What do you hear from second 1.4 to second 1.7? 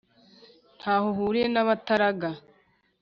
n'